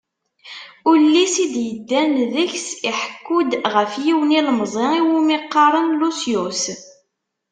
[0.91, 6.63] Ullis i d-yeddan deg-s iḥekku-d ɣef yiwen ilemẓi iwumi qqaren Lusyus.